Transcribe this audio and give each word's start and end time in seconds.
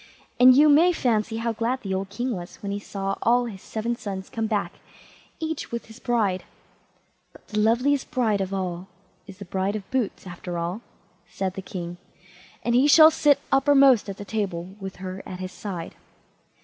And 0.39 0.57
you 0.57 0.67
may 0.67 0.91
fancy 0.91 1.37
how 1.37 1.53
glad 1.53 1.81
the 1.83 1.93
old 1.93 2.09
king 2.09 2.31
was 2.35 2.55
when 2.63 2.71
he 2.71 2.79
saw 2.79 3.17
all 3.21 3.45
his 3.45 3.61
seven 3.61 3.95
sons 3.95 4.31
come 4.31 4.47
back, 4.47 4.79
each 5.39 5.71
with 5.71 5.85
his 5.85 5.99
bride—"But 5.99 7.47
the 7.49 7.59
loveliest 7.59 8.09
bride 8.09 8.41
of 8.41 8.51
all 8.51 8.87
is 9.27 9.37
the 9.37 9.45
bride 9.45 9.75
of 9.75 9.87
Boots, 9.91 10.25
after 10.25 10.57
all", 10.57 10.81
said 11.29 11.53
the 11.53 11.61
king, 11.61 11.97
"and 12.63 12.73
he 12.73 12.87
shall 12.87 13.11
sit 13.11 13.41
uppermost 13.51 14.09
at 14.09 14.17
the 14.17 14.25
table, 14.25 14.75
with 14.79 14.95
her 14.95 15.21
by 15.23 15.33
his 15.33 15.51
side." 15.51 15.93